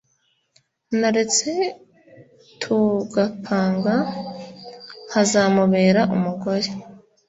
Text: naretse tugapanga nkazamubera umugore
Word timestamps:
naretse 0.99 1.51
tugapanga 2.61 3.95
nkazamubera 5.07 6.01
umugore 6.15 6.69